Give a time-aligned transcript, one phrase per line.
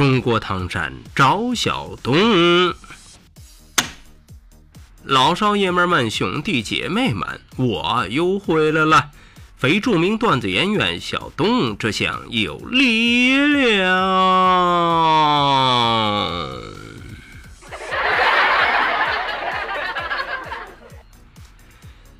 [0.00, 2.74] 中国唐山赵小东。
[5.02, 9.10] 老少爷们们、兄弟姐妹们，我又回来了！
[9.58, 13.84] 非著名段子演员小东，这厢有力量。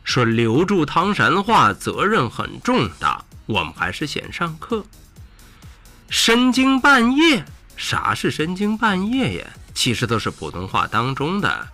[0.04, 3.24] 说留住唐山话，责任很重大。
[3.46, 4.84] 我们还是先上课。
[6.10, 7.42] 深更半夜，
[7.80, 9.46] 啥是深更半夜呀？
[9.72, 11.66] 其实都是普通话当中的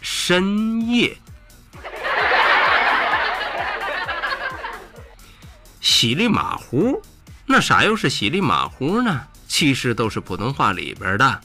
[0.00, 1.14] 深夜。
[5.78, 7.02] 稀里马虎，
[7.44, 9.26] 那啥又是稀里马虎呢？
[9.46, 11.42] 其实都是普通话里边的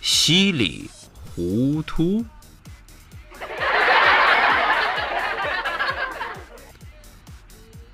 [0.00, 0.90] 稀里
[1.36, 2.24] 糊涂。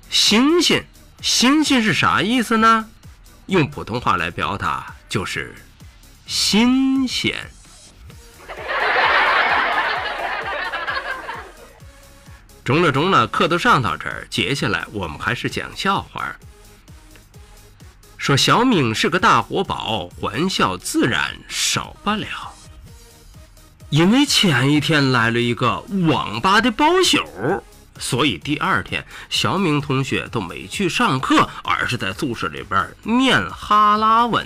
[0.09, 0.85] 新鲜，
[1.21, 2.89] 新鲜是啥意思呢？
[3.47, 5.55] 用普通话来表达就是
[6.25, 7.35] 新鲜。
[12.63, 16.35] 中了中了，课都上到这儿，接下来我们还是讲笑话。
[18.17, 22.53] 说小明是个大活宝，欢笑自然少不了。
[23.89, 27.63] 因为前一天来了一个网吧的包宿。
[27.99, 34.45] 所以第二天，小明同学都没去上课，而是在宿舍里边念哈拉文。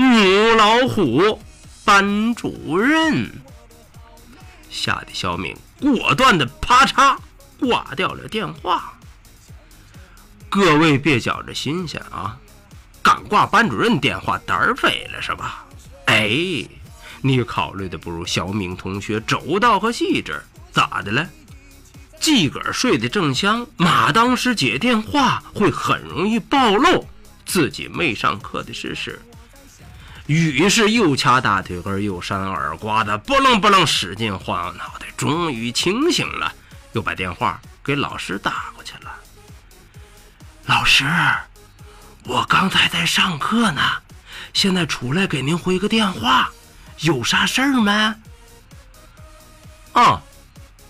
[0.00, 0.06] 母
[0.54, 1.40] 老虎
[1.84, 3.28] 班主任。
[4.70, 7.16] 吓得小明果断的啪嚓
[7.58, 8.92] 挂掉了电话。
[10.48, 12.38] 各位别觉着新鲜啊，
[13.02, 15.66] 敢挂班主任电话，胆儿肥了是吧？
[16.06, 16.30] 哎，
[17.20, 21.28] 你考虑的不如小明同学周到和细致，咋的了？
[22.20, 27.04] 自个儿睡得正香，马当时接电话会很容易暴露
[27.44, 29.20] 自己没上课的事实。
[30.28, 36.52] 于是又掐大腿根又扇耳刮的，不楞不楞使劲晃脑袋，终于清醒了，
[36.92, 39.10] 又把电话给老师打过去了。
[40.66, 41.04] 老师，
[42.24, 43.80] 我刚才在上课呢，
[44.52, 46.50] 现在出来给您回个电话，
[47.00, 48.14] 有啥事儿没？
[49.94, 50.20] 哦，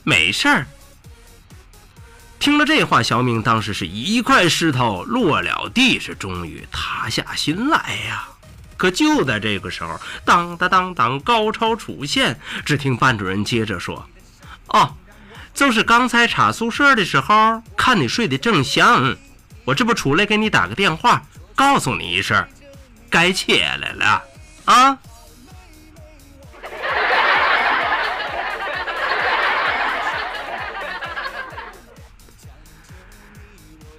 [0.03, 0.67] 没事儿。
[2.41, 8.29] 听了这话，小明当时是一块石头落了地，是终于塌下心来呀。
[8.79, 12.41] 可就在这个时候，当当当当，高潮出现。
[12.65, 14.09] 只听班主任接着说
[14.73, 14.95] ：“哦，
[15.53, 19.17] 就是刚才查宿舍的时候，看你睡得正香，
[19.65, 21.25] 我这不出来给你打个电话，
[21.57, 22.47] 告诉你一声，
[23.11, 24.23] 该起来了
[24.65, 24.99] 啊。”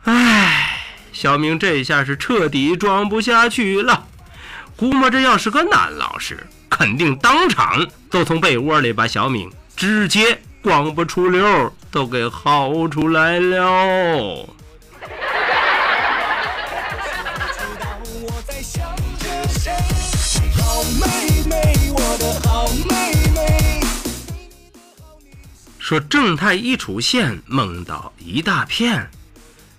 [0.05, 4.07] 唉，小明这下是彻底装不下去了。
[4.79, 14.47] 估摸着要是个男老师，肯定当场都从被窝里把小敏直接光不出溜都给薅出来了。
[25.77, 29.11] 说正太一出现，梦到一大片。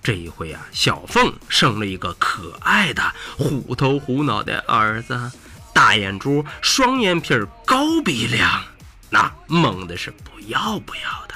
[0.03, 5.31] 这一回啊，小凤生了一个可爱的虎头虎脑的儿子，
[5.75, 8.65] 大眼珠，双眼皮儿，高鼻梁，
[9.11, 11.35] 那萌的是不要不要的。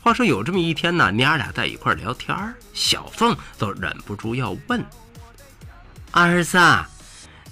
[0.00, 4.84] 话说有这么一天呢，娘俩在一块聊天儿小凤都忍不住要问
[6.10, 6.58] ：“儿子，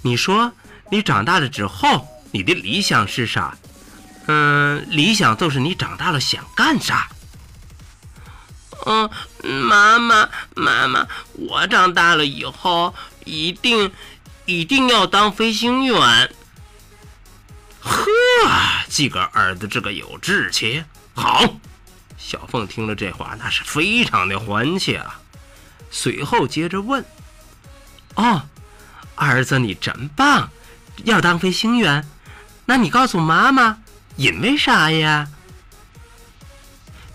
[0.01, 0.51] 你说
[0.89, 3.55] 你长大了之后，你的理想是啥？
[4.25, 7.07] 嗯，理想就是你长大了想干啥？”
[8.83, 9.07] 嗯，
[9.43, 12.93] 妈妈，妈妈，我长大了以后
[13.25, 13.91] 一定
[14.45, 16.33] 一定要当飞行员，
[17.79, 18.05] 呵，
[18.87, 20.83] 自个儿子这个有志气。
[21.13, 21.55] 好，
[22.17, 25.19] 小凤听了这话，那是非常的欢喜啊。
[25.89, 27.03] 随后接着问
[28.15, 28.43] ：“哦，
[29.15, 30.49] 儿子你真棒，
[31.03, 32.07] 要当飞行员？
[32.65, 33.79] 那你告诉妈妈，
[34.15, 35.27] 因为啥呀？”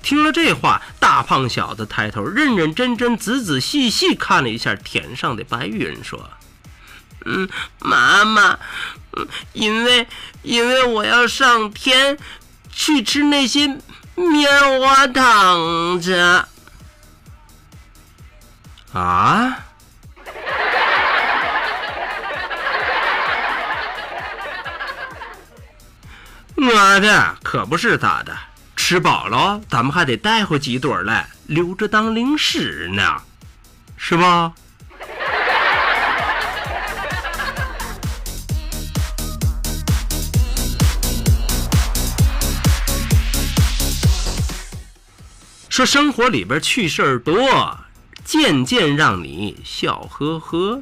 [0.06, 6.31] 听了这话，大胖小子抬头认认真真、仔仔细细看了一下天上的白云，说
[7.26, 7.49] ：“嗯，
[7.81, 8.56] 妈妈，
[9.17, 10.06] 嗯因为
[10.43, 12.17] 因为我要上天
[12.70, 13.79] 去吃那些
[14.14, 16.14] 棉花糖去。”
[18.94, 19.58] 啊！
[26.55, 28.38] 我的可不是咋的。
[28.88, 33.20] 吃饱了，咱们还得带回几朵来，留着当零食呢，
[33.96, 34.54] 是吧？
[45.68, 47.76] 说生活里边趣事儿多，
[48.24, 50.80] 件件让你笑呵呵。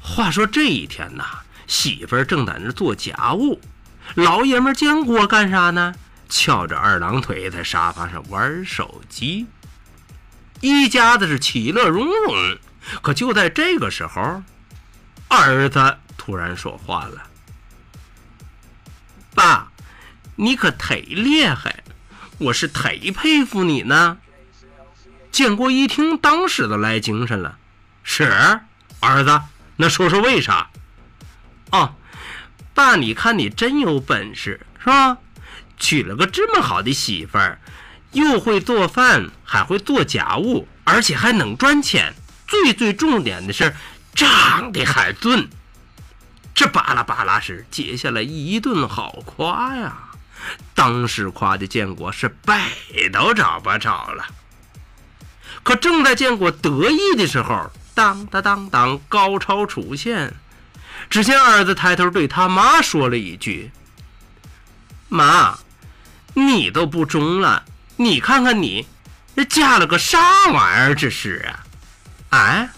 [0.00, 1.24] 话说这一天呐，
[1.66, 3.60] 媳妇儿正在那做家务，
[4.14, 5.92] 老爷们见过干啥呢？
[6.28, 9.46] 翘着二郎腿在沙发上玩手机，
[10.60, 12.58] 一家子是其乐融融。
[13.02, 14.42] 可就在这个时候，
[15.28, 17.22] 儿子突然说话了
[19.34, 19.72] ：“爸，
[20.36, 21.82] 你可忒厉害，
[22.38, 24.18] 我是忒佩服你呢。”
[25.32, 27.58] 建国一听，当时都来精神了
[28.02, 28.24] ：“是
[29.00, 29.42] 儿子，
[29.76, 30.70] 那说说为啥
[31.72, 31.94] ？”“哦，
[32.72, 35.18] 爸，你看你真有本事，是吧？”
[35.78, 37.60] 娶了个这么好的媳妇儿，
[38.12, 42.14] 又会做饭，还会做家务，而且还能赚钱。
[42.48, 43.74] 最最重点的是，
[44.14, 45.48] 长得还俊。
[46.54, 49.98] 这巴拉巴拉是接下来一顿好夸呀！
[50.74, 52.70] 当时夸的建国是百
[53.12, 54.24] 都找不着了。
[55.62, 60.32] 可正在建国得意的时候，当当当当，高潮出现。
[61.10, 63.70] 只见儿子抬头对他妈说了一句
[65.08, 65.58] ：“妈。”
[66.38, 67.64] 你都不中了，
[67.96, 68.86] 你看看你，
[69.34, 70.18] 这嫁了个啥
[70.52, 70.94] 玩意儿？
[70.94, 71.48] 这是
[72.28, 72.68] 啊，啊！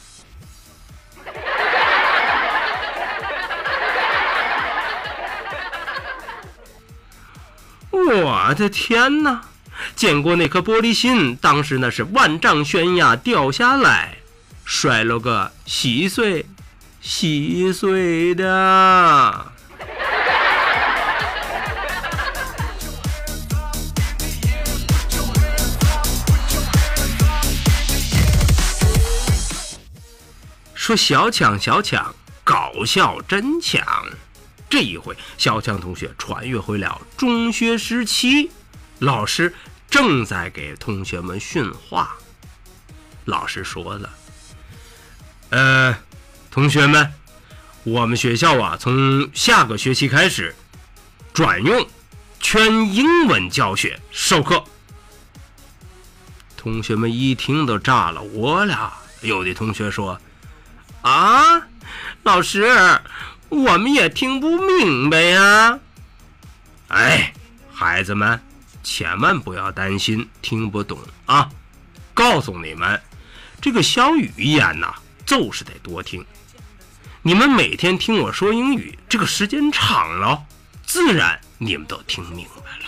[7.90, 9.43] 我的天哪！
[9.96, 14.19] 见过那颗玻璃心，当时那是万丈悬崖掉下来，
[14.64, 16.46] 摔了个稀碎
[17.00, 19.52] 稀碎的。
[30.88, 33.87] 说小强小强搞笑真强，
[34.70, 38.50] 这一回小强同学穿越回了中学时期，
[38.99, 39.55] 老师
[39.90, 42.17] 正在给同学们训话。
[43.26, 44.08] 老师说了
[45.52, 45.94] ：“呃，
[46.50, 47.12] 同学们，
[47.85, 50.56] 我们学校啊，从下个学期开始
[51.35, 51.87] 转用
[52.40, 54.64] 全英文教学授课。”
[56.56, 60.19] 同学们一听都炸了窝了，有的同学说。
[61.02, 61.62] 啊，
[62.24, 62.66] 老师，
[63.48, 65.78] 我们也听不明白呀。
[66.88, 67.32] 哎，
[67.73, 68.40] 孩子们，
[68.82, 71.49] 千万不要担心听不懂啊！
[72.14, 73.00] 告诉你们，
[73.61, 74.94] 这个小语言呐，
[75.25, 76.25] 就是得多听。
[77.23, 80.44] 你们每天听我说英语，这个时间长了，
[80.84, 82.87] 自然你们都听明白了。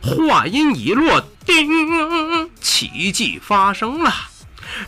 [0.00, 4.12] 话音一落，叮，奇迹发生了。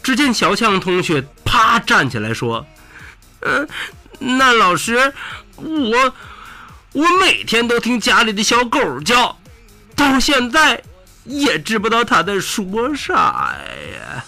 [0.02, 1.26] 只见小强同学。
[1.50, 1.80] 啪！
[1.80, 2.64] 站起来说
[3.42, 3.68] ：“嗯，
[4.20, 5.12] 那老师，
[5.56, 6.14] 我
[6.92, 9.36] 我每天都听家里的小狗叫，
[9.96, 10.80] 到现在
[11.24, 13.56] 也知不道他在说啥
[13.92, 14.24] 呀。”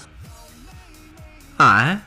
[1.62, 2.00] 哎，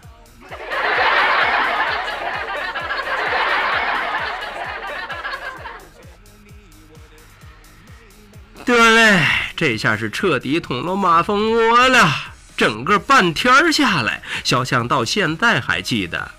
[8.66, 12.35] 得嘞，这下是彻底捅了马蜂窝了。
[12.58, 16.32] 整个半天下来，小强到现在还记得，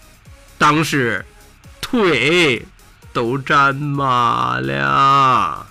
[0.57, 1.25] 当时
[1.81, 2.67] 腿
[3.13, 5.67] 都站麻了。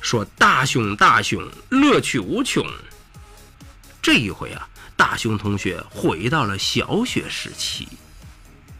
[0.00, 2.64] 说大熊大熊，乐趣无穷。
[4.02, 4.68] 这一回啊。
[5.02, 7.88] 大熊同学回到了小学时期。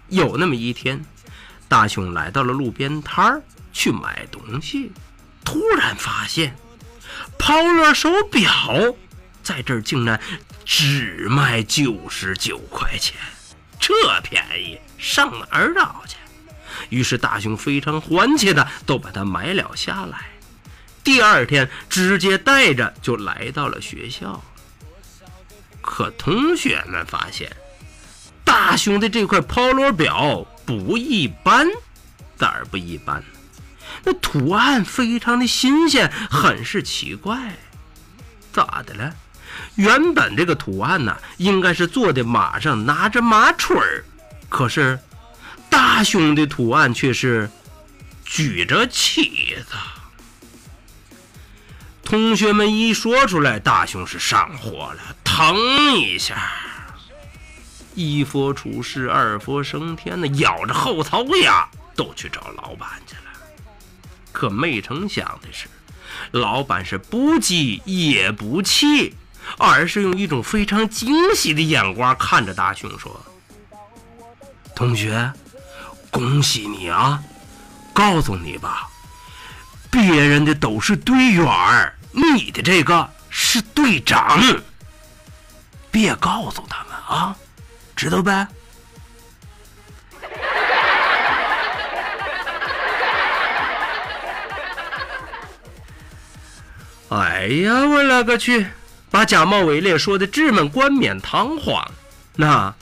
[0.07, 1.05] 有那么一天，
[1.67, 4.93] 大熊来到了路边摊儿去买东西，
[5.45, 6.55] 突然发现
[7.37, 8.49] 抛乐手表
[9.43, 10.21] 在这儿竟然
[10.65, 13.17] 只卖九十九块钱，
[13.81, 16.15] 这便宜上哪儿找去？
[16.89, 20.31] 于是大雄非常欢切的都把它买了下来。
[21.03, 24.41] 第二天直接带着就来到了学校。
[25.83, 27.55] 可同学们发现，
[28.45, 31.69] 大雄的这块抛螺表不一般，
[32.37, 33.25] 咋儿不一般呢？
[34.05, 37.55] 那图案非常的新鲜，很是奇怪。
[38.53, 39.15] 咋的了？
[39.75, 44.05] 原本这个图案呢，应该是坐在马上拿着马锤儿，
[44.49, 44.99] 可是
[45.69, 47.51] 大雄的图案却是
[48.25, 49.77] 举着旗子。
[52.03, 55.57] 同学们一说出来，大雄是上火了，疼
[55.99, 56.53] 一下，
[57.95, 63.23] 一佛出世，二佛升天呢，咬着后槽牙都去找老板去了。
[64.31, 65.69] 可没成想的是，
[66.33, 69.17] 老板是不急也不气，
[69.57, 73.19] 而是用一种非常惊喜的眼光看着大雄说
[74.77, 75.33] ：“同学，
[76.11, 77.23] 恭喜你啊！
[77.95, 78.87] 告诉你吧，
[79.91, 84.39] 别人的都是队员。”你的这个是队长，
[85.93, 87.37] 别告诉他们啊，
[87.95, 88.49] 知道呗？
[97.11, 98.67] 哎呀，我勒个去！
[99.11, 101.87] 把假冒伪劣说的这么冠冕堂皇，
[102.37, 102.75] 那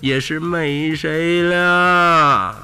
[0.00, 2.63] 也是没谁了。